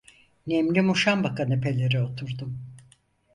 Nemli 0.47 0.81
muşamba 0.81 1.35
kanapelere 1.35 2.01
oturdum. 2.03 2.59